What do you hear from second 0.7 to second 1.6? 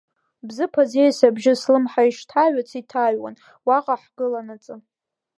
аӡиас абжьы